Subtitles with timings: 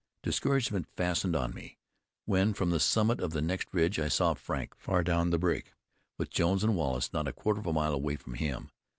[0.23, 1.77] Discouragement fastened on me,
[2.25, 5.75] when from the summit of the next ridge I saw Frank far down the break,
[6.17, 8.71] with Jones and Wallace not a quarter of a mile away from him.